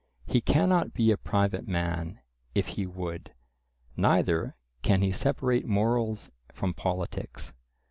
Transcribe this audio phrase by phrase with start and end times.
[0.25, 2.21] He cannot be a private man
[2.55, 3.35] if he would;
[3.95, 7.53] neither can he separate morals from politics.